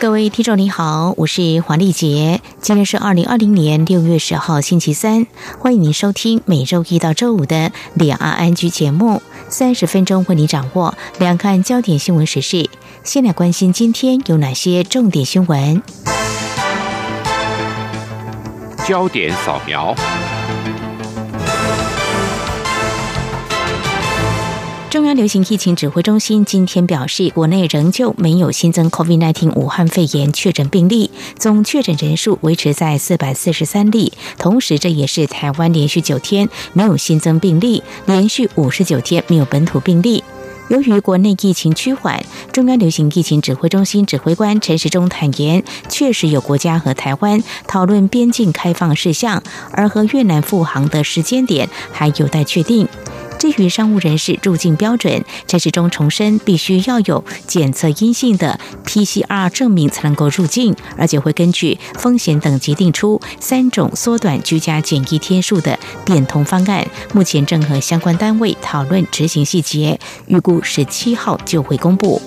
[0.00, 5.26] 各位听众你好，我是黄丽杰，今天是二零二零年六月十号星期三，
[5.58, 12.70] 欢迎您收听每周一到周五的两岸安居节目，三十分钟为您掌握两岸焦点新闻时事。
[13.02, 15.82] 先来关心今天有哪些重点新闻？
[18.86, 19.92] 焦点扫描。
[24.90, 34.14] 中央流行疫情指挥中心今天表示，国内仍旧没有新增 COVID-19 武汉肺炎确诊病例，总确诊人数维持在四百四十三例。
[34.38, 40.24] 同时，这也是台湾连续九天没有新增病例，连续五十九天没有本土病例。
[40.68, 52.88] 由于国内疫情趋缓，中央流行疫情指挥中心指挥官陈时中坦言，确实有国家和台湾讨论边境开放事项，而和越南复航的时间点还有待确定。
[53.38, 66.86] 至于商务人士入境标准，陈时中重申必须要有检测阴性的 PCR 证明才能够入境，而且会根据风险等级定出三种缩短居家检疫天数的变通方案。
[67.12, 72.20] 目前正和相关单位讨论执行细节，预估十七号就会公布。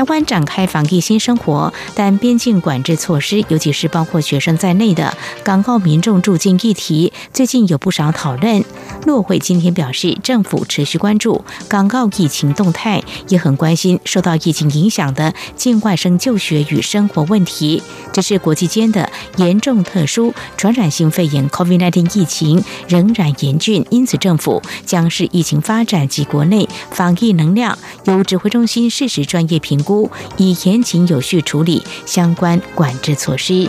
[0.00, 8.64] 台湾展开防疫新生活，但边境管制措施，尤其是包括学生在内的港澳民众入境议题，最近有不少讨论。
[9.04, 17.82] 陆会今天表示，政府持续关注港澳疫情动态，也很关心受到疫情影响的境外生就学与生活问题。
[18.10, 29.89] 这是国际间的严重特殊传染性肺炎 （COVID-19） 疫情仍然严峻，因此政府将是疫情发展及国内防疫能量，由指挥中心适时专业评估。
[30.36, 33.68] 以严谨有序处理相关管制措施。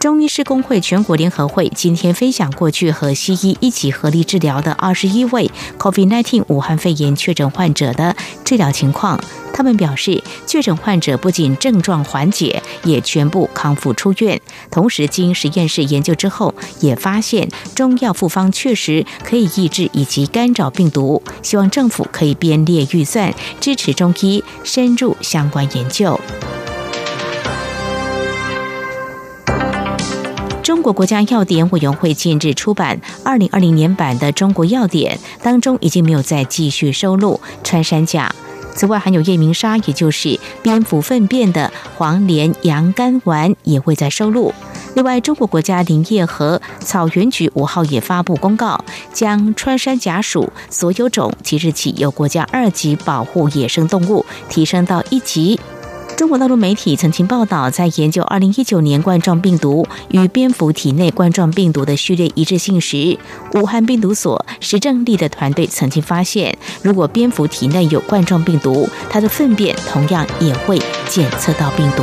[0.00, 8.14] 中医师工会全国联合会今天分享过去和西医一起合力治疗的二十一位 COVID-19 武汉肺炎确诊患者的
[8.44, 9.18] 治疗情况。
[9.52, 14.40] 他们表示，确诊患者不仅症状缓解，也全部康复出院。
[14.70, 21.20] 同时，经实验室研究之后，也发现中药复方确实可以抑制以及干扰病毒。
[21.42, 26.20] 希望政府可以编列预算，支持中医深入相关研究。
[30.68, 38.30] 中国国家药典委员会近日出版二零二零年版的《中国药典》，当中已经没有再继续收录穿山甲。
[38.74, 44.52] 此外，含有夜明砂，也就是蝙蝠粪便的黄连洋甘丸也会在收录。
[44.94, 55.58] 另外，中国国家林业和草原局五号也发布公告，将穿山甲属所有种即日起由国家二级保护野生动物提升到一级。
[56.18, 63.16] 中国大陆媒体曾经报道，在研究2019年冠状病毒与蝙蝠体内冠状病毒的序列一致性时，
[63.54, 72.02] 武汉病毒所石正丽的团队曾经发现，如果蝙蝠体内有冠状病毒，它的粪便同样也会检测到病毒。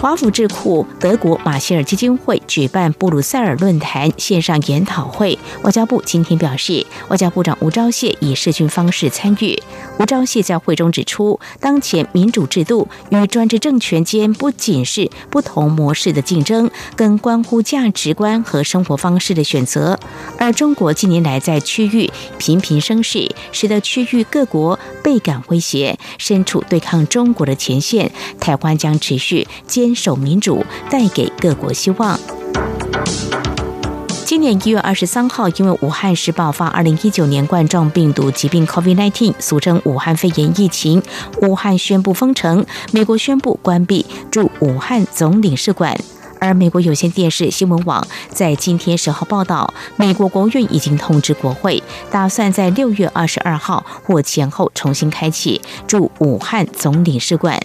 [0.00, 9.60] 华府智库德国马歇尔基金会举办布鲁塞尔论坛线上研讨会，外交部今天表示，外交部长吴钊燮以视讯方式参与。
[9.98, 19.98] 吴钊燮在会中指出，当前民主制度与专制政权间不仅是不同模式的竞争，更关乎价值观和生活方式的选择。
[20.38, 22.08] 而中国近年来在区域
[22.38, 28.12] 频频生事，使得区域各国倍感威胁，身处对抗中国的前线。
[28.38, 29.87] 台湾将持续坚。
[29.88, 32.20] 坚守民主，带给各国希望。
[34.26, 41.02] 今年一月二十三号，因为武汉市爆发二零一九年冠状病毒疾病 （COVID-19），俗称武汉肺炎疫情，
[41.40, 45.98] 武汉宣布封城，美国宣布关闭驻武汉总领事馆。
[46.40, 57.60] 而美国有线电视新闻网在今天十号报道，美国国务院已经通知国会，打算在六月二十二号或前后重新开启驻武汉总领事馆。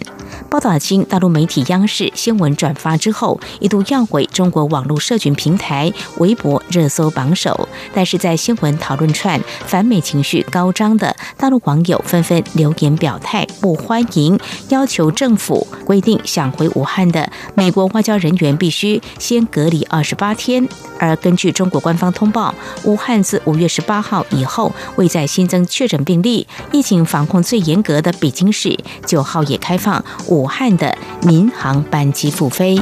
[0.50, 7.68] 报道经大陆媒体央视新闻转发之后，一度要回中国网络社群平台微博热搜榜首。
[7.92, 14.38] 但是在新闻讨论串反美情绪高涨的大陆网友纷纷留言表态不欢迎，
[14.70, 20.66] 要求政府规定想回武汉的美国外交人员必须先隔离二十八天。
[20.98, 28.74] 而根据中国官方通报，武汉自五月十八号以后未再新增确诊病例，疫情防控最严格的北京市
[29.04, 32.80] 九号也开放武汉的民航班机复飞。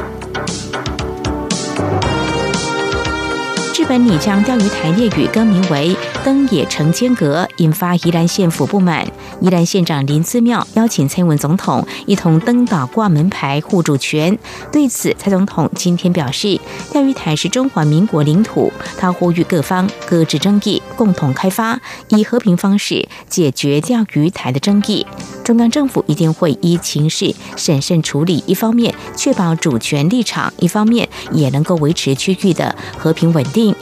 [3.75, 5.93] 日本拟将钓鱼台列屿更名为
[6.23, 9.05] 登野城间阁，引发宜兰县府不满。
[9.41, 14.37] 宜兰县长林姿妙邀请蔡文总统一同登岛挂门牌护主权。
[14.71, 16.57] 对此，蔡总统今天表示，
[16.93, 21.77] 钓鱼台是中华民国领土，他呼吁各方搁置争议，共同开发，
[22.07, 25.05] 以和平方式解决钓鱼台的争议。
[25.43, 33.72] 中央政府一定会依情势审慎处理，一方面确保主权立场，一方面也能够维持区域的和平稳定。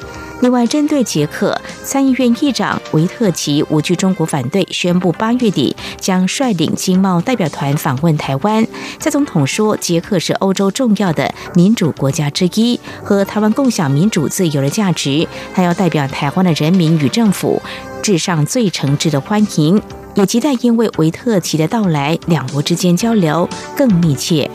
[0.42, 8.66] 另外，针对捷克参议院议长维特奇无惧中国反对，宣布八月底将率领经贸代表团访问台湾。
[9.00, 15.28] 蔡总统说，捷克是欧洲重要的民主国家之一，和台湾共享民主自由的价值。
[15.54, 17.62] 他要代表台湾的人民与政府
[18.02, 19.80] 致上最诚挚的欢迎，
[20.16, 23.48] 也期待因为维特奇的到来，两国之间交流
[23.78, 24.50] 更密切。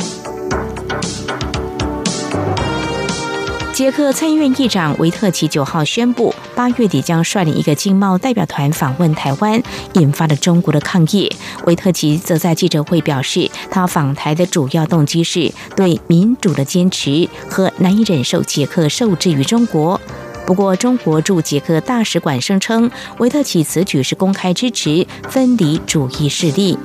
[3.76, 9.62] 捷克参议院议长维特奇九号宣布，八月底将率领一个经贸代表团访问台湾，
[9.92, 11.30] 引发了中国的抗议。
[11.66, 20.00] 维特奇则在记者会表示，他访台的主要动机是对民主的坚持和难以忍受捷克受制于中国。
[20.46, 26.78] 不过，中国驻捷克大使馆声称，维特奇此举是公开支持分离主义势力。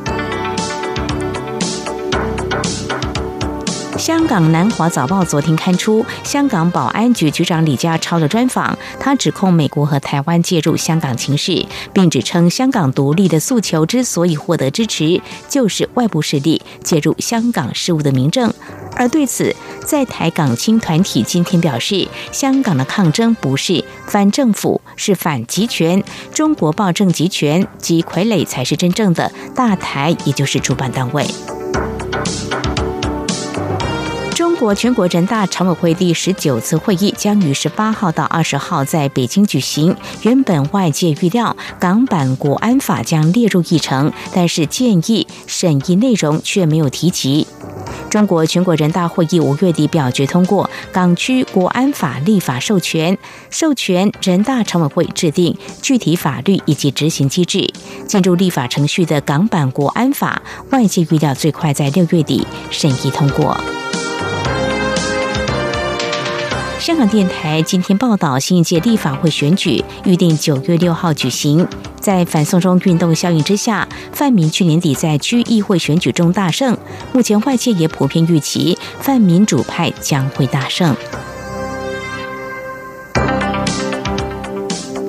[4.02, 11.64] 香港南华早报昨天刊出香港保安局局长李家超的专访，他指控美国和台湾介入香港情势，
[11.94, 18.52] 并指称香港独立的诉求之所以获得支持，就是外部势力介入香港事务的明证。
[18.96, 19.56] 而对此，
[19.86, 31.28] 在台港青团体今天表示，香港的抗争不是反政府，是反集权，中国暴政集权及傀儡才是真正的大台，也就是主办单位。
[34.62, 39.96] 中国全国人大常委会第十九次会议将于十八号到二十号在北京举行。
[40.22, 47.48] 原本外界预料港版国安法将列入议程，但是建议审议内容却没有提及。
[48.12, 53.18] 中国全国人大会议五月底表决通过港区国安法立法授权，
[53.50, 57.68] 授权人大常委会制定具体法律以及执行机制。
[58.06, 63.60] 进入立法程序的港版国安法，外界预料最快在六月底审议通过。
[66.82, 71.66] 香港电台今天报道，新一届立法会选举预定九月六号举行。
[72.00, 76.76] 在反送中运动效应之下，范民去年底在区议会选举中大胜，
[77.14, 80.96] 目前外界也普遍预期泛民主派将会大胜。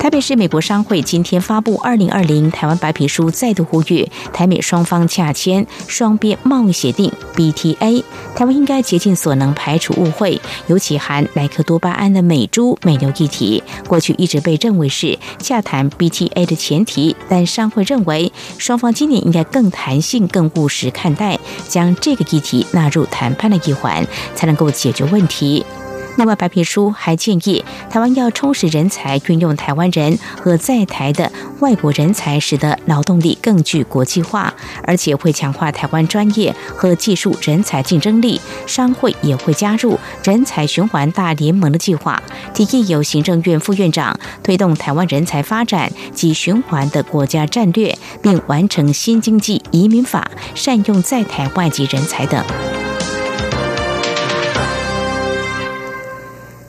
[0.03, 8.03] 台北市美国商会今天发布《二零二零台湾白皮书》，再度呼吁台美双方洽签双边贸易协定 （BTA）。
[8.35, 17.15] 台湾应该竭尽所能排除误会，尤其含莱克多巴胺的美猪美牛议题，过去一直被认为是洽谈 BTA 的前提。
[17.29, 21.39] 但商会认为，双方今年应该更弹性、更务实看待，
[21.69, 24.05] 将这个议题纳入谈判的一环，
[24.35, 25.65] 才能够解决问题。
[26.17, 34.53] 另外，白皮书还建议台湾要充实人才，运用台湾人和在台的外国人才，使得劳动力更具国际化，
[34.85, 38.41] 而且会强化台湾专业和技术人才竞争力。
[38.67, 52.45] 商会也会加入人才循环大联盟的计划，提议由行政院副院长推动台湾人才发展及循环的国家战略，并完成新经济移民法，善用在台外籍人才等。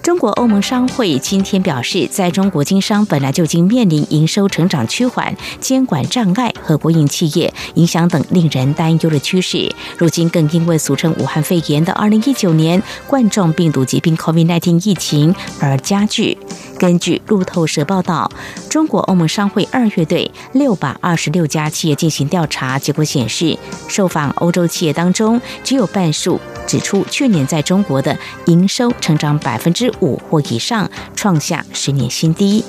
[0.03, 16.37] 中国欧盟商会今天表示，在中国经商本来就经面临营收成长趋缓、监管障碍和国营企业影响等令人担忧的趋势，如今更因为俗称武汉肺炎的2019年冠状病毒疾病 COVID-19 疫情而加剧。
[16.79, 18.31] 根据路透社报道，
[18.69, 23.57] 中国欧盟商会二月对六百二十六家企业进行调查，结果显示，
[23.89, 26.39] 受访欧洲企业当中只有半数。
[26.65, 32.63] 指出，去年在中国的营收成长百分之五或以上，创下十年新低。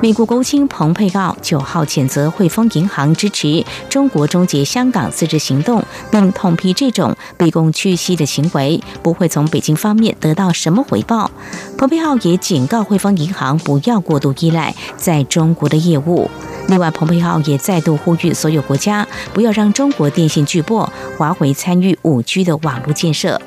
[0.00, 11.28] 美国国务卿蓬佩奥九号谴责汇丰银行支持中国终结香港自治行动，并痛批这种卑躬屈膝的行为不会从北京方面得到什么回报。
[11.76, 16.30] 蓬佩奥也警告汇丰银行不要过度依赖在中国的业务。
[16.68, 23.40] 另外，蓬佩奥也再度呼吁所有国家不要让中国电信巨擘华为参与五 G 的网络建设。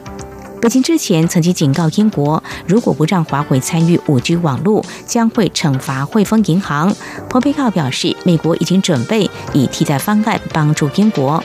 [0.62, 6.96] 北京之前曾经警告英国，如果不让华为参与五 G 网络，将会惩罚汇丰银行。
[7.28, 11.44] 蓬佩奥表示，美国已经准备以替代方案帮助英国。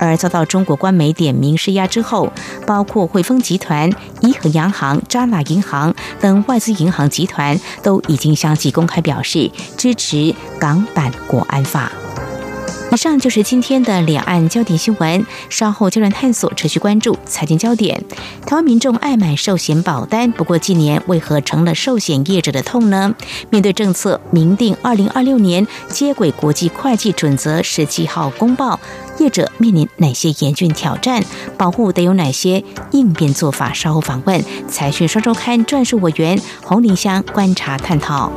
[0.00, 2.30] 而遭到中国官媒点名施压之后，
[2.66, 3.88] 包括汇丰集团、
[4.20, 11.92] 伊和洋行、渣打银行等外资银行集团都已经相继公开表示支持港版国安法。
[12.92, 15.26] 以上就是今天的两岸焦点新闻。
[15.50, 18.02] 稍后焦点探索，持续关注财经焦点。
[18.46, 23.14] 台湾民众爱买寿险保单，不过近年为何成了寿险业者的痛呢？
[23.50, 28.80] 面对政策明定二零二六年接轨国际会计准则十七号公报，
[29.18, 31.22] 业者面临哪些严峻挑战？
[31.58, 33.74] 保护得有哪些应变做法？
[33.74, 38.32] 稍后访问财讯双周刊撰述委员洪林香观察探讨。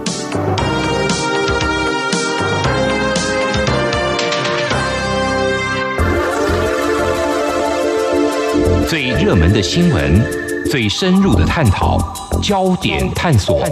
[8.90, 10.20] 最热门的新闻，
[10.66, 12.00] 最深入的探讨，
[12.42, 13.64] 焦点探索。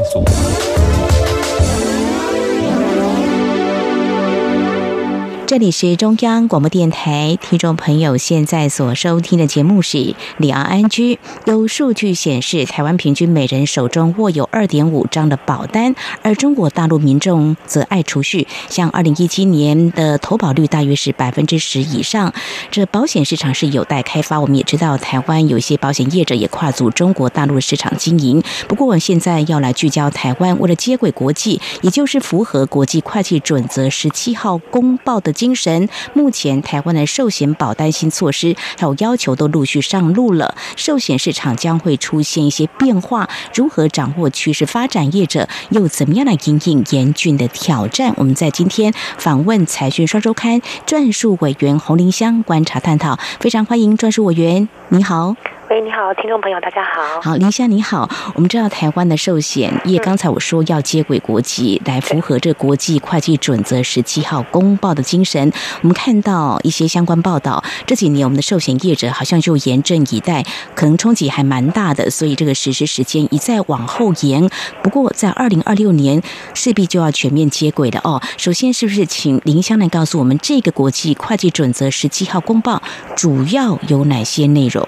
[5.47, 9.97] 这里是中央广播电台，听众朋友现在所收听的节目是
[10.39, 11.15] 《里昂安居》。
[11.45, 22.33] 有数据显示，台湾平均每人手中握有二点五张的保单，而中国大陆民众则爱储蓄，像二零一七年的投保率大约是百分之十以上。
[22.69, 24.41] 这保险市场是有待开发。
[24.41, 28.43] 我们也知道，台湾有些保险业者也跨足中国大陆市场经营。
[28.67, 35.33] 不过，现在要来聚焦台湾，为了接轨国际，也就是符合国际会计准则十七号公报的。
[35.37, 45.15] 精神，目前台湾的寿险保单新措施还有要求都陆续上路了，寿险市场将会出现一些变化，如何掌握趋势发展？
[45.15, 48.13] 业者又怎么样来应应严峻的挑战？
[48.17, 55.35] 我们在今天访问财讯双周刊撰述委员洪林香观察探讨，非常欢迎撰述委员，你好。
[55.69, 57.19] 喂，你好，听众朋友，大家好。
[57.21, 58.09] 好，林香你好。
[58.35, 65.51] 我们知道台湾的寿险业，刚才我说要接轨国际，来符合这国际会计准则十七号公报的精神。
[65.81, 74.49] 我们看到一些相关报道，这几年我们的寿险业者好像就严阵以待，可能冲击还蛮大的，所以这个实施时间一再往后延。
[74.81, 76.21] 不过在二零二六年
[76.53, 78.21] 势必就要全面接轨了哦。
[78.37, 82.81] 首先，是不是请林香来告诉我们，这个国际会计准则十七号公报
[83.17, 84.81] 主要有哪些内容？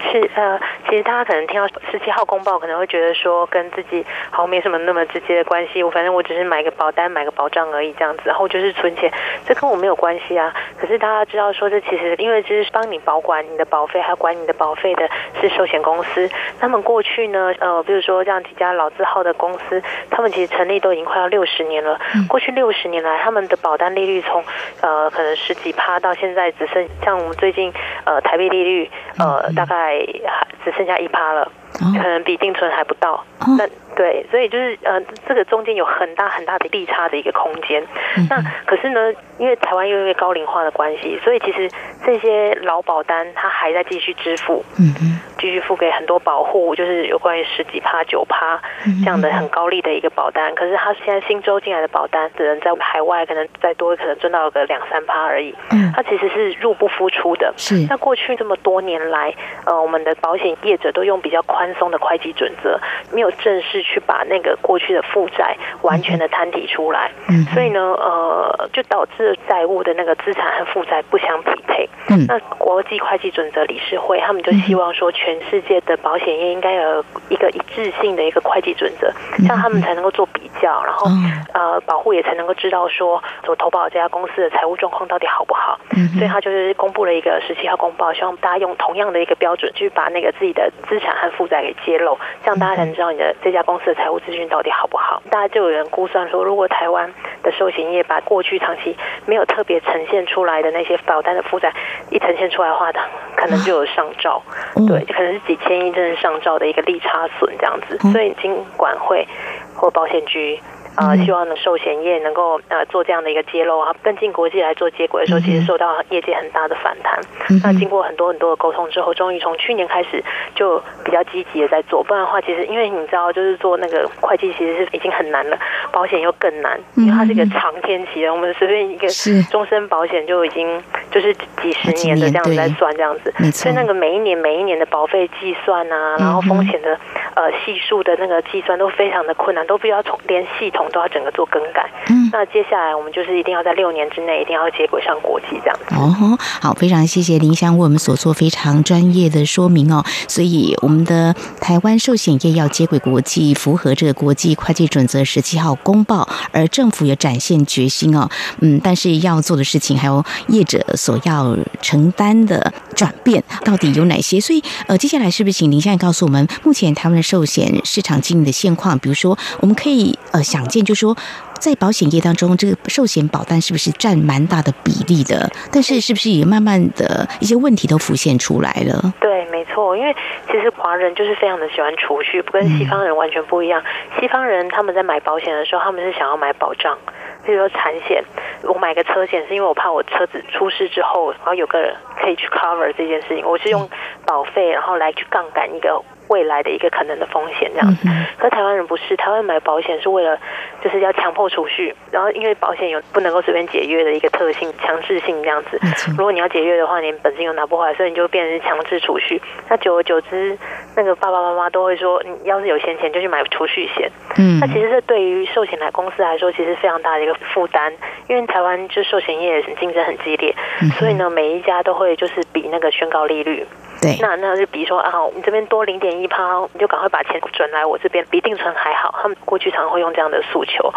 [0.00, 5.82] 是呃，其实大家可能听到十七号公报，可能会觉得说跟自己好像没什么那么直接的关系。
[5.82, 9.12] 我反正我只是买个保单，买个保障而已，这样子，然后就是存钱，
[9.44, 10.54] 这跟我没有关系啊。
[10.78, 15.08] 可是大家知道说，这其实因为这是帮你保管你的保费，还有管你的保费的
[15.40, 16.30] 是寿险公司。
[16.60, 21.98] 他们过去呢，呃，比如说这样几家老字号的公司，他们其实成立都已经快要六十年了。
[22.28, 24.44] 过去六十年来，他们的保单利率从
[24.80, 27.72] 呃可能十几趴，到现在只剩像我们最近
[28.04, 29.87] 呃台币利率呃大概。
[29.88, 33.24] 还只剩下一趴了，可能比定存还不到。
[33.56, 33.66] 那
[33.98, 37.84] 对，所以就是呃，这个中间有很大很大的利差的一个空间。
[38.30, 41.68] 那可是呢，因为台湾又因为高龄化的关系，所以其实
[42.06, 44.64] 这些老保单它还在继续支付。
[44.78, 45.18] 嗯嗯。
[45.40, 48.60] 继续付给很多保护，就是有关于十几趴、九趴
[49.04, 50.52] 这样的很高利的一个保单。
[50.56, 55.54] 可是他现在新州进来的保单，只能在海外可能再多，可能赚到个两三趴而已。
[55.70, 57.54] 嗯，它其实是入不敷出的。
[57.56, 57.86] 是。
[57.88, 59.32] 那过去这么多年来，
[59.64, 62.76] 呃，我们的保险业者都用比较宽松的会计准则，
[63.12, 67.10] 没有正式去把那个过去的负债完全的摊提出来。
[67.28, 67.44] 嗯。
[67.54, 71.88] 所以呢，呃，就导致债务的那个资产和负债不相匹配。
[72.10, 72.26] 嗯。
[72.28, 75.38] 那国际会计准则理事会他们就希望说全。
[75.48, 81.06] 世界的保险业应该有一个一致性的一个会计准则，这样他们才能够做比较，然后
[81.54, 85.78] 呃保护也才能够知道说，我投保这家公司的财务状况到底好不好。
[85.96, 95.22] 嗯所以他就是公布了一个十七号公报，希望大家用同样的一个标准去把那个自己的资产和负债给揭露，这样大家才能知道你的这家公司的财务资讯到底好不好。
[95.30, 101.72] 大家就有人估算说，如果台湾的寿险业把过去长期没有特别呈现出来的那些保单的负债
[102.10, 102.92] 一呈现出来的话，
[103.36, 104.42] 可能就有上兆。
[104.86, 105.04] 对。
[105.06, 109.26] 可能是几千亿甚至上兆的一个利差损这样子，所以金管会
[109.74, 110.60] 或保险局
[110.96, 117.20] 呃，希望呢寿险业能够呃做这样的一个揭露啊，跟进国际来做接轨的时候，其实受到业界很大的反弹。
[117.62, 120.22] 那经过很多很多的沟通之后，终于从去年开始
[120.54, 122.02] 就比较积极的在做。
[122.02, 125.58] 不然的话，其实因为你知道，就是做那个会计其实是已经很难了，
[125.92, 128.32] 保险又更难，因为它是一个长天期的。
[128.32, 129.08] 我们随便一个
[129.50, 136.98] 终身保险就已经就是几十年的这样子在算这样子，所以那个每一年每一年的保费计算啊，然后风险的
[137.34, 141.90] 呃系数的那个计算都非常的困难，都必须要从连系统都要整个做更改。
[142.08, 145.94] 嗯，那接下来我们就是一定要在六年之内一定要接轨上国际这样子。
[145.94, 150.04] 哦，好，非常谢谢林香为我们所做非常专业的说明哦。
[150.26, 158.28] 所以我们的台湾寿险业要接轨国际，符合这个国际会计准则十七号公报，而政府也展现决心哦。
[158.60, 164.40] 嗯，但是要做的事情还有业者所要承担的转变到底有哪些？
[164.40, 168.98] 所以呃，接下来是不是请林香告诉我们，目前台湾的寿险市场经营的现况？
[168.98, 171.16] 比如说，我们可以呃想见，就说。
[171.58, 175.50] 在保险业当中，这个寿险保单是不是占蛮大的比例的？
[175.72, 179.12] 但是是不是也慢慢的一些问题都浮现出来了？
[179.18, 180.14] 对，没错，因为
[180.46, 183.82] 其实华人就是非常的喜欢储蓄，不跟西方人完全不一样。
[184.20, 186.96] 西方人他们在买保险的时候，他们是想要买保障，
[187.44, 188.22] 比如说产险，
[188.62, 193.90] 我买个车险是因为我怕我车子出事之后，然后有个人可以去 cover 这件事情，我是用
[194.24, 196.00] 保费然后来去杠杆一个。
[196.28, 198.08] 未来的一个可能的风险这样子，
[198.38, 200.38] 可台湾人不是，台湾买保险是为了
[200.82, 205.80] 就是要强迫储蓄，然后因为保险有不能够随便解约的一个特性，强制性这样子。
[206.16, 209.40] 如果你要解约的话，你本金又拿不回来，所以你就变成强制储蓄。
[209.68, 210.56] 那久而久之，
[210.96, 214.10] 那个爸爸妈妈都会说，你要是有闲钱就去买储蓄险。
[214.36, 217.92] 嗯，那其实这对于寿险来公司来说，其实非常大的一个负担，
[218.28, 220.54] 因为台湾就寿险业竞争很激烈，
[220.98, 223.66] 所以呢，每一家都会就是比那个宣告利率。
[224.00, 229.14] 对，那那就比如说啊，你这边多零点一趴，你就赶快把钱转来我这边，比定存还好。
[229.20, 230.92] 他们过去常常会用这样的诉求，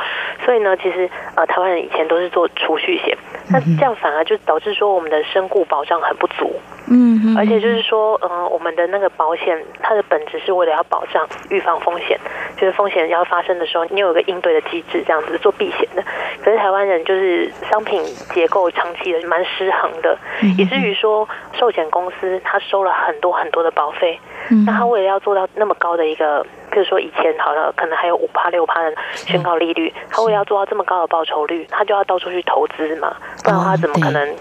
[0.45, 3.17] 所以呢，其实呃，台湾人以前都是做储蓄险，
[3.49, 6.53] 那这样反而就导致说我们的身故保障很不足。
[6.93, 12.19] 嗯，而且就是说，嗯，我们的那个保险，它的本质是为了要保障、预防风险，
[12.57, 16.03] 就是风险要发生的时候，你有一个应对的机制，这样子做避险的。
[16.43, 18.03] 可是台湾人就是商品
[18.33, 20.17] 结构长期的蛮失衡的，
[20.57, 24.19] 以至于说寿险公司他收了很多很多的保费，
[24.65, 26.45] 那他为了要做到那么高的一个。
[26.73, 34.35] 比如说以前好了，可能还有五趴六趴的宣告利率，他为了要做到这么高的报酬率，他就要到处去投资嘛，不然的话怎么可能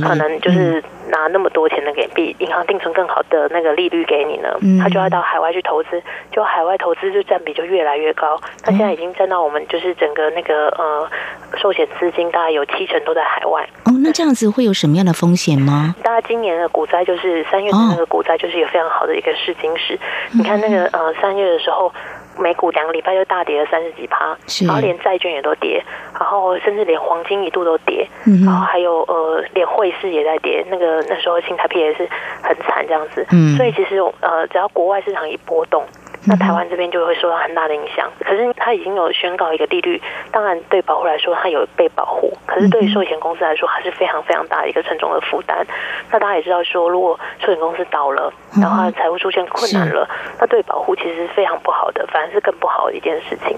[0.00, 4.48] 可能就是拿那么多钱的给比银行定存更好的那个利率给你呢？
[4.82, 8.40] 他就要到海外去投资，就海外投资就占比就越来越高。
[8.62, 11.08] 他现在已经占到我们就是整个那个呃
[11.56, 13.68] 寿险资金大概有七成都在海外。
[13.84, 15.94] 哦，那这样子会有什么样的风险吗？
[16.02, 19.98] 大家今年的股灾就是三月的那个股灾就是一个非常好的一个试金石。
[20.32, 21.92] 你看那个呃三月的时候。
[22.34, 25.82] 后美股两个礼拜就大跌了三十几趴，然后连债券也都跌，
[26.18, 28.08] 然后甚至连黄金一度都跌，
[28.44, 32.08] 然后还有呃连汇市也在跌，那个那时候新台币也是
[32.42, 35.84] 很惨这样子，所以其实呃只要国外市场一波动。
[36.24, 45.66] 那台湾这边就会受到很大的影响，可是它已经有宣告一个利率，当然对保护来说它有被保护，可是对于寿险公司来说还是非常非常大的一个沉重的负担。
[46.10, 50.08] 那大家也知道说，如果寿险公司倒了，然后财务出现困难了，
[50.38, 53.56] 那对保护其实是非常不好的，反而是更不好的一件事情。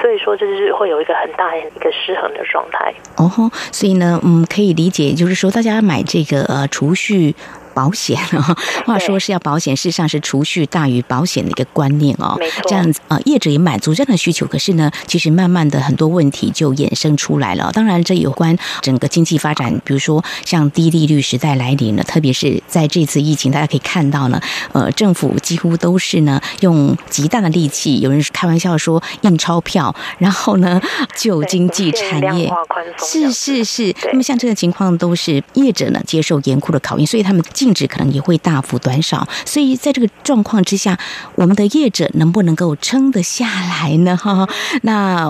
[0.00, 2.94] 所以说，这就是会有一个很大的一个失衡的状态。
[3.18, 7.34] 哦吼，所以呢，嗯，可以理解，就是说大家买这个呃储蓄。
[7.76, 12.34] 保险啊， 话说是要保险，事实上是储蓄大于保险的一个观念哦。
[12.38, 14.46] 没错，这样子啊，业者也满足这样的需求。
[14.46, 17.70] 可是呢，其实慢慢的很多问题就衍生出来了。
[17.74, 24.40] 当然，这有关整个经济发展，比如说像低利率时代来临了，特别是在这次疫情，大家可以看到呢，
[24.72, 30.80] 呃，政府几乎都是呢用极大的力气，有人开玩笑说印钞票，然后呢
[31.14, 32.50] 救经济产业。
[32.98, 33.94] 是是是。
[34.10, 37.44] 那么像这个情况，都是业者呢接受严酷的考验，所以他们。
[37.66, 40.96] 性质可能也会大幅短少，所以在这个状况之下，
[41.34, 44.16] 我们的业者能不能够撑得下来呢？
[44.16, 44.48] 哈，
[44.82, 45.28] 那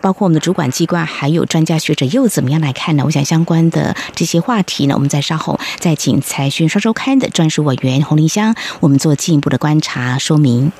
[0.00, 3.04] 包括我们的主管机关还有专家学者又怎么样来看呢？
[3.04, 10.72] 我想相关的这些话题呢，我们在稍后再请财讯双周刊的专属委员洪林香，我们做进一步的观察说明。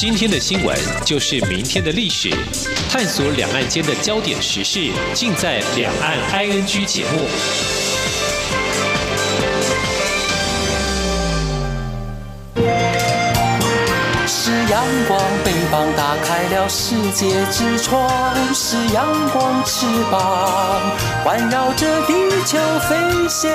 [0.00, 2.30] 今天的新闻就是明天的历史，
[2.88, 7.28] 探索两岸间的焦点时事，尽在《两岸 ING》节目。
[14.26, 18.02] 是阳光，北方打开了世界之窗；
[18.54, 20.80] 是阳光，翅膀
[21.24, 22.14] 环绕着地
[22.46, 22.56] 球
[22.88, 22.96] 飞
[23.28, 23.50] 翔。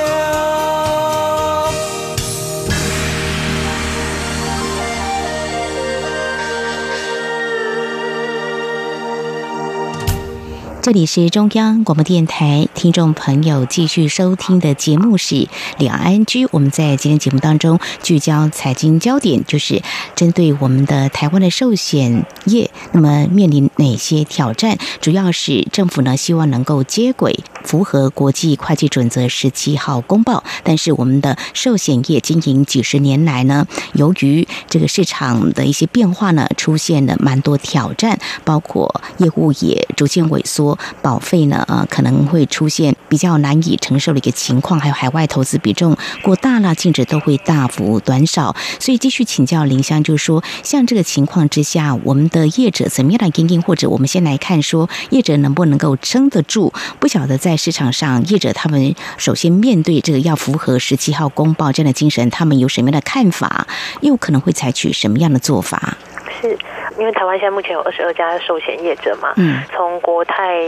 [10.86, 15.48] 这里是中央广播电台，听众朋友继续收听的节目是
[15.80, 16.46] 两岸居。
[16.52, 19.82] 我们在今天节目当中聚焦财经焦点，就是
[20.16, 24.78] 针对我们的台湾的寿险业，那么面临哪些挑战？
[25.02, 40.78] 主要是政府呢希望能够接轨符合国际会计准则十七号公报，但是我们的寿险业经营几十年来呢，由于这个市场的一些变化呢，出现了蛮多挑战，包括业务也逐渐萎缩。
[41.02, 41.64] 保费呢？
[41.68, 48.56] 呃，可能会出现比较难以承受的一个情况，还有海外投资比重过大了，净值都会大幅短少。
[48.80, 53.62] 所以继续请教林香，就是说，像这个情况之下，我们的业者怎么样来经营？
[53.62, 56.72] 或者我们先来看说，业者能不能够撑得住？
[57.00, 63.68] 不晓得在市场上，业者他们首先面对这个要符合十七号公报这样的精神，他们有什么样的看法？
[64.02, 65.98] 又可能会采取什么样的做法？
[66.42, 66.58] 是。
[66.98, 70.62] 因为台湾现在目前有二十二家寿险业者嘛，嗯，从国泰、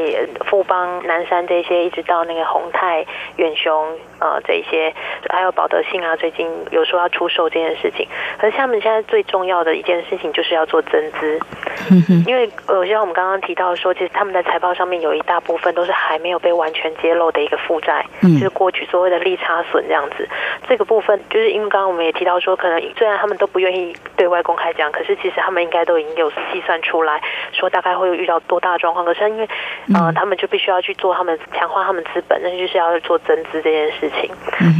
[0.46, 3.06] 富邦、南山这些，一直到那个宏泰、
[3.38, 4.94] 远雄，呃，这些，
[5.30, 8.06] 还有保德信啊，最近有说要出售这件事情。
[8.38, 11.40] 可是他们现在最重要的一件事情就是要做增资，
[11.92, 20.28] 嗯因为呃，像我们刚刚提到说，其实他们在财报上面有一大部分都是还没有被完全揭露的一个负债，就是过去所谓的利差损这样子。
[20.68, 26.18] 这个部分就是因为刚刚我们也提到说，可能虽然他们都不愿意对外公开讲，可是其实他们应该都已经。
[26.18, 29.48] 有计算出来，说大概会遇到多大的状况，可是因为
[29.94, 34.32] 呃，他们就必须要去做他们强化他们资本，那就是要做增资这件事情。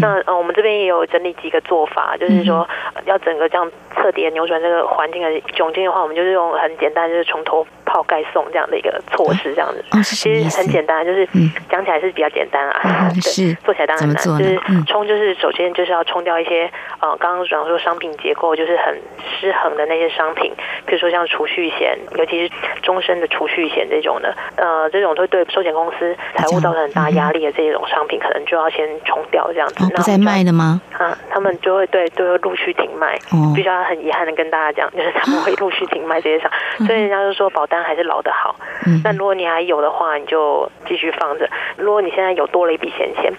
[0.02, 2.68] 那呃，我们这边也有整理几个做法，就是说
[3.06, 9.86] 要整个这样彻底的扭转这个环境的窘境的话，我们就是用很简单，就是从头泡盖送这样的一个措施，这样子。
[10.04, 11.28] 其实很简单，就是
[11.70, 14.16] 讲起来是比较简单啊，是做起来当然难。
[14.18, 16.68] 就是冲，就是首先就是要冲掉一些
[17.00, 19.00] 呃，刚刚讲说商品结构就是很
[19.40, 20.52] 失衡的那些商品，
[20.88, 21.28] 比如说像。
[21.28, 29.86] 储蓄险，尤其是终身的储蓄险这种的，呃，这种会对寿险公司财务造成很大压力的这种商品，可能就要先冲掉这样子。
[29.94, 30.82] 不再卖的吗？
[30.98, 33.16] 啊，他们就会对，就会陆续停卖。
[33.32, 36.50] 哦，必须要很遗憾的跟大家讲，就是他们 会陆续停卖这些商，
[36.88, 38.56] 所以人家就说保单还是老的好。
[38.86, 41.50] 嗯，那如果你还有的话，你就继续放着。
[41.76, 43.32] 如果你现在有多了一笔闲钱，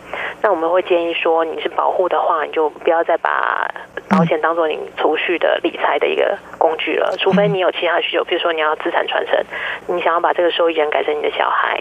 [0.43, 3.67] 那我们会建议说，你是保护的话，你就不要再把
[4.11, 7.69] 保险当做你储蓄的理财的一个工具了，除非你有。
[7.79, 9.39] 其他需求，比如说你要资产传承，
[9.87, 11.81] 你想要把这个受益人改成你的小孩，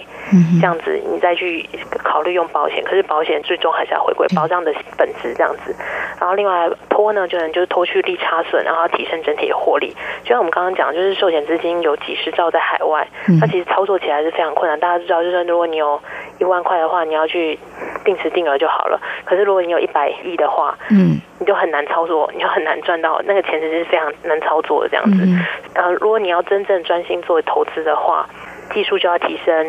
[0.61, 1.67] 这样子你再去
[2.03, 2.83] 考虑用保险。
[2.83, 5.75] 可是保险最终还是要回归保障的本质，这样子。
[6.19, 9.95] 然后另外拖呢，就能就是拖去利差损，然后提升整体的获利。
[10.23, 13.07] 就像我们刚刚讲，就是寿险资金有几十兆在海外，
[13.39, 14.79] 那其实操作起来是非常困难。
[14.79, 15.99] 大家知道，就是如果你有
[16.37, 17.57] 一万块的话，你要去
[18.05, 19.01] 定时定额就好了。
[19.25, 21.19] 可是如果你有一百亿的话，嗯。
[21.39, 25.23] 你就很难操作，你就很难赚到那个钱，其实是非常难操作的这样子。
[25.75, 28.27] 嗯，如果你要真正专心做投资的话，
[28.73, 29.67] 技术就要提升。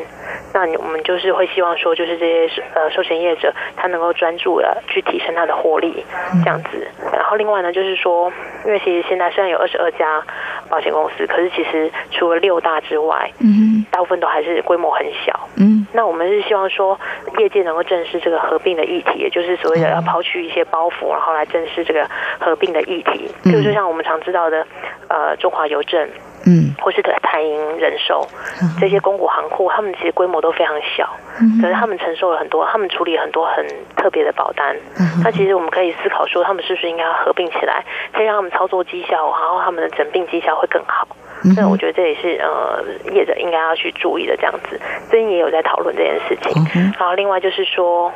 [0.52, 6.04] 那我们就是会希望说，就是这些呃寿险业者他能够专注的去提升他的获利，
[6.42, 6.88] 这样子。
[7.12, 8.32] 然后另外呢，就是说，
[8.64, 10.22] 因为其实现在虽然有二十二家
[10.68, 15.48] 保险公司，可是其实除了六大之外，嗯，大部分都还是规模很小。
[15.56, 16.98] 嗯，那我们是希望说，
[17.38, 23.30] 业界能够正视这个合并的议题，也就是所谓的要抛去一些包袱，然后来正视这个合并的议题。
[23.44, 24.66] 就就像我们常知道的，
[25.08, 26.08] 呃，中华邮政。
[26.48, 28.26] 嗯，或是的台银人寿
[28.80, 31.06] 这些公股行库，他们其实规模都非常小，
[31.60, 34.74] 可是他们承受了很多，他们处理很多很特别的保单。
[35.22, 37.84] 那其实我们可以思考说，他们是不是应该合并起来，
[38.14, 41.06] 可以让他们操作绩效，然后他们的整并绩效会更好。
[41.54, 42.82] 所以我觉得这也是呃
[43.12, 44.80] 业者应该要去注意的这样子。
[45.10, 46.64] 最近也有在讨论这件事情。
[46.98, 48.10] 然后另外就是说。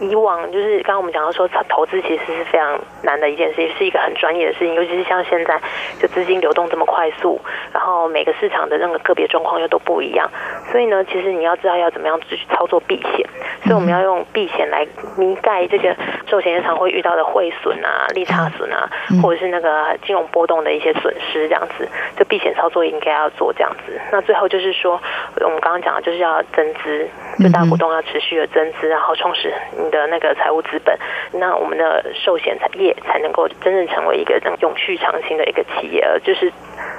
[0.00, 5.60] 以往就是刚刚我们讲到说，投资其实是非常难的一件事情，是一个很专业的事情，尤其是像现在
[6.00, 7.40] 就资金流动这么快速，
[7.72, 10.28] 然后每个市场的那个个别状况又都不一样，
[10.72, 13.26] 所以呢，其实你要知道要怎么样去操作避险，
[13.62, 15.94] 所以我们要用避险来弥盖这个
[16.26, 18.90] 寿险业常会遇到的汇损啊、利差损啊，
[19.22, 24.00] 或者是那个金融波动的一些损失这样子，就避险操作应该要做这样子。
[24.10, 25.00] 那最后就是说，
[25.40, 29.54] 我们刚刚讲的就是要增资，就大股东要持续的增资，然后充实。
[29.84, 30.98] 你的那个财务资本，
[31.32, 36.50] 那我们的寿险产业才能够真正成为一个能永续长青的一个企业，就是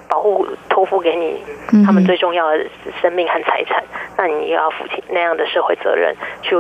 [0.08, 1.41] 保护托付给你
[1.86, 2.65] 他们最重要的
[3.02, 3.84] 生命和财产，
[4.17, 6.56] 那你也要负起那样的社会责任，去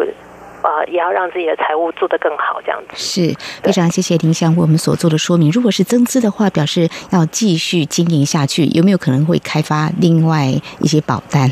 [0.61, 2.95] 啊，也要让自己的财务做得更好，这样子。
[2.95, 5.51] 是非常谢谢林香为我们所做的说明。
[5.51, 10.45] 如果是增资的话，表示要继续经营下去，有没有可能会开发另外
[10.79, 11.51] 一些保单？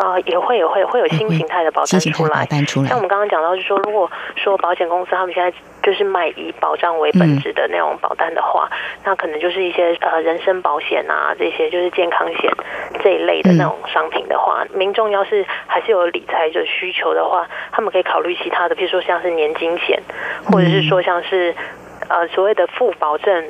[0.00, 2.46] 呃，也会也会会有新形态的保单出来。
[2.88, 8.70] 像我们刚刚讲到，就是说，如果说保险公司他们现在就是卖以保障为本质的那种保单的话，
[9.04, 12.50] 那可能就是一些呃人身保险啊，这些就是健康险
[13.02, 20.00] 这一类的那种商品的话，民众要是还是有理财的需求的话，他们可以考虑其他的，比如说像是年金险，
[20.44, 21.54] 或者是说像是
[22.08, 23.44] 呃所谓的负保证。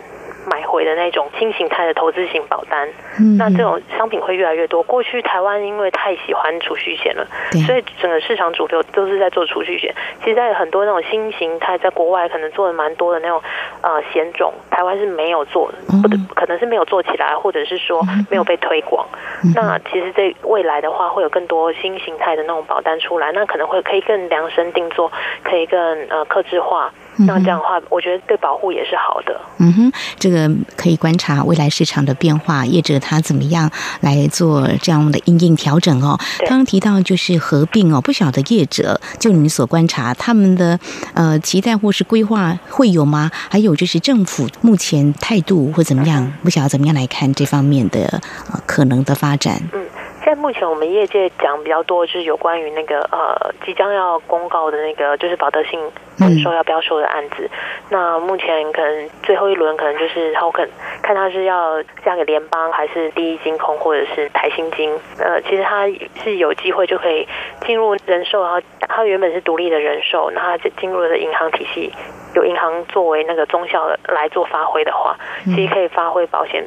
[0.50, 2.88] 买回的那种新形态的投资型保单，
[3.36, 4.82] 那这种商品会越来越多。
[4.82, 7.26] 过去台湾因为太喜欢储蓄险了，
[7.66, 9.94] 所以整个市场主流都是在做储蓄险。
[10.22, 13.40] 其实，在很多那种新形态，在国外可能做的蛮多的那种
[13.82, 15.70] 呃险种，台湾是没有做，
[16.02, 19.06] 或者可能是没有做起来，或者是说没有被推广。
[19.54, 25.10] 那其实这未来的话，会有更多新形态的那种保单出来，那可能会可以更量身定做，
[25.42, 26.92] 可以更呃克制化。
[27.26, 29.40] 那这样的话，我觉得对保护也是好的。
[29.58, 36.18] 嗯哼，这个可以观察未来市场的变化，业者他怎么样来做这样的应应调整哦。
[36.40, 40.78] 刚刚提到就是合并哦，不晓得业者就你所观察他们的
[41.14, 43.30] 呃期待或是规划会有吗？
[43.48, 46.32] 还有就是政府目前态度或怎么样？
[46.42, 48.20] 不晓得怎么样来看这方面的
[48.52, 49.60] 呃可能的发展。
[49.72, 49.84] 嗯。
[50.24, 55.80] 在目前我们业界讲比较多，就是有关于那个呃即将要公告的那个就是保德信
[56.18, 57.48] 人寿要标售的案子。
[57.88, 60.70] 那目前可能最后一轮可能就是他可能
[61.02, 64.90] 看他是要嫁给联邦还是第一金控或者是台新金。
[65.18, 65.86] 呃，其实他
[66.22, 67.26] 是有机会就可以
[67.64, 71.90] 进入人寿，然后他原本是独立的人寿，那他进入了银行体系，
[72.34, 76.66] 有银行作为那个中小来做发挥的话，其实可以发挥保险。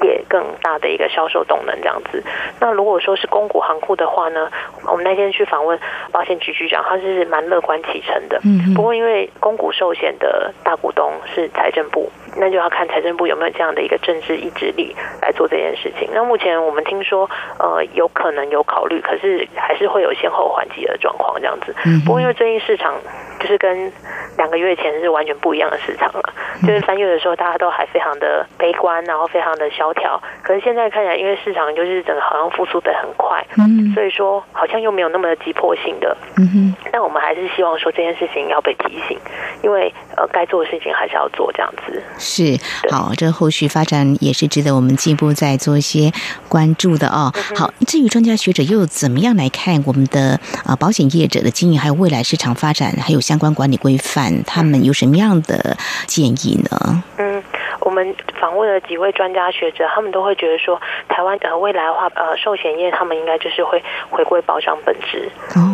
[0.00, 2.22] 也更大的一个销售动能这样子。
[2.60, 4.50] 那如果说是公股行库的话呢，
[4.86, 5.78] 我们那天去访问
[6.10, 8.40] 保险局局长，他是蛮乐观启程的。
[8.44, 8.72] 嗯。
[8.74, 16.08] 不过因为公股寿险的大股东是财政部，那就要看财政部有没有这样的一个政治意志力来做这件事情。
[16.12, 21.74] 那目前我们听说，呃，有可能有考虑，可是还是会有先后缓急的状况这样子。
[21.84, 22.00] 嗯。
[22.04, 22.94] 不过因为最近市场
[23.40, 23.92] 就是跟
[24.36, 30.20] 两个月前是完全不一样的市场了，就是三月的时候大家都还非常的悲观，然后非常的萧条。
[30.42, 36.74] 可是现在看起来，因为市场就是整个好像复苏的很快，嗯，所以说好像又没有那么的急迫性的，嗯哼。
[36.90, 39.18] 但我们还是希望说这件事情要被提醒，
[39.62, 42.02] 因为呃该做的事情还是要做这样子。
[42.22, 42.58] 是，
[42.88, 46.12] 好，这后续发展也是值得我们进一步再做一些
[46.48, 47.34] 关注的哦。
[47.56, 57.02] 好，至于专家学者又怎么样来看我们的啊保险业者的经营，还有未来市场发展，还有相关管理规范，他们有什么样的建议呢？
[57.18, 57.42] 嗯。
[57.84, 65.28] 我们访问了几位专家学者，他们都会觉得说，台湾呃未来的话，呃寿险业他们应该就是会回归保障本质，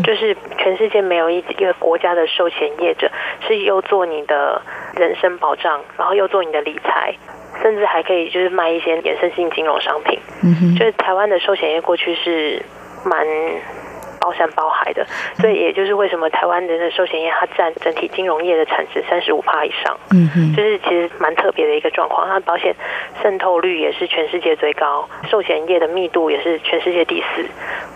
[0.05, 3.11] 就是全世界没有一一个国家的寿险业者
[3.47, 4.61] 是又做你的
[4.95, 7.15] 人身保障，然后又做你的理财，
[7.63, 10.19] 甚至还可以就是卖一些衍生性金融商品。
[10.43, 12.63] 嗯就是台湾的寿险业过去是
[13.05, 13.27] 蛮。
[14.29, 15.07] 包山包海的，
[15.41, 22.29] 所以也就是为什么台湾人的寿险业它占整体金融业的产值三十五趴以上，嗯哼，就是其实蛮特别的一个状况。
[22.29, 22.75] 它保险
[23.23, 27.43] 渗透率也是全世界最高，寿险业的密度也是全世界第四。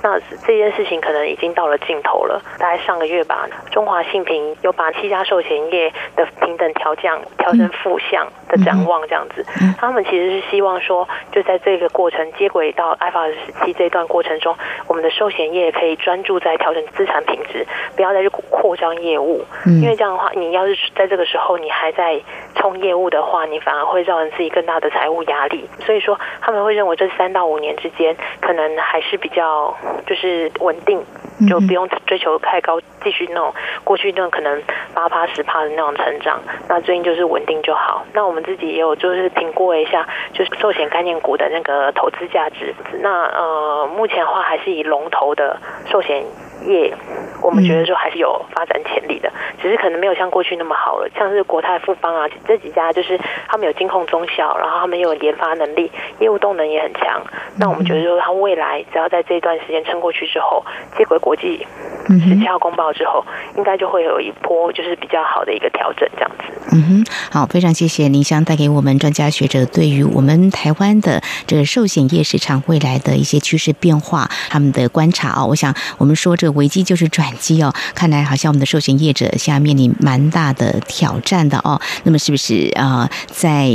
[0.02, 2.40] 那这件事情可能已经到了尽头了。
[2.58, 9.44] 大概上个月吧，中华信平有把七家寿险业的平等调降调成负向的展望，这样子。
[9.78, 14.56] 他们其实是希望说，就在这个过程接轨到 iPhone 时期这段过程中，
[14.88, 19.44] 我们的寿险业可以专注在调整资产品质，不要再去扩张业务。
[19.66, 22.20] 因为这样的话，你要是在这个时候你还在
[22.54, 25.68] 冲业务的话，你反而会造成自己更大的财务压力。
[25.80, 29.76] 所以说，他们会认为这三到五年之间，可能还是比较。
[30.04, 31.00] 就是稳定，
[31.48, 33.54] 就不用追求太高，继续那种
[33.84, 34.60] 过去那种可能
[34.92, 36.40] 八趴十趴的那种成长。
[36.68, 38.04] 那最近就是稳定就好。
[38.12, 42.74] 那我们自己也有就是评估一下，就是寿险概念股的那个投资价值。
[43.00, 45.56] 那呃，目前的话还是以龙头的
[45.86, 46.41] 寿险。
[46.66, 46.94] 业，
[47.40, 51.08] 我们觉得说还是有发展潜力的，只是可能没有像过去那么好了。
[51.18, 57.20] 像是国泰富邦啊这几家，就是他们有金控中小，然后他们有研发能力，业务动能也很强。
[57.56, 60.64] 那我们觉得说，他未来只要在这段时间撑过去之后，
[60.96, 61.66] 接轨国际
[62.08, 63.24] 十七号公报之后，
[63.56, 66.44] 应该就会有一波就是比较好的一个调整，这样子。
[66.72, 75.44] 嗯哼，好，非常谢谢林香带给我们专家学者对于我们台湾的这个寿险业市场未来的一些趋势变化他们的观察啊。
[75.44, 76.51] 我想我们说这。
[76.52, 81.80] 危机就是转机哦，看来好像我们的寿险业者现在面临蛮大的挑战的哦。
[82.04, 83.70] 那么是不是啊，在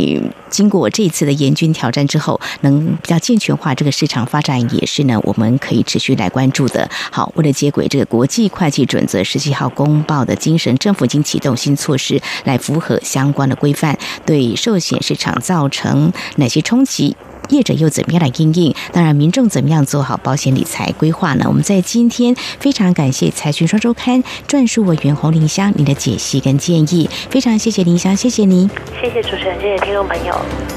[0.50, 6.90] 经过这次的严峻挑战之后，能比较健全化这个市场发展，也是呢我们可以持续来关注的。
[7.12, 17.16] 好，为了接轨这个国际会计准则十七号公报的精神，政府已经启动新措施来符合相关的规范，对寿险市场造成哪些冲击？
[17.50, 18.76] 业者又怎么样来应应？
[18.92, 21.46] 当然，民众怎么样做好保险理财规划呢？
[21.48, 28.70] 我们在今天非常感谢财讯双周刊撰述委员洪林香您的解析跟建议，非常谢谢林香，谢谢您，
[29.02, 30.77] 谢谢主持人，谢谢听众朋友。